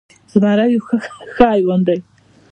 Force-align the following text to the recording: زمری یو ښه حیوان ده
زمری 0.31 0.65
یو 0.73 0.81
ښه 0.87 0.97
حیوان 1.51 1.81
ده 1.87 1.93